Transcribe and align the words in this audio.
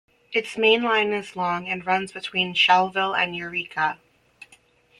Its 0.31 0.57
main 0.57 0.81
line 0.81 1.13
is 1.13 1.35
long 1.35 1.67
and 1.69 1.85
runs 1.85 2.11
between 2.11 2.55
Schellville 2.55 3.15
and 3.15 3.35
Eureka. 3.35 3.99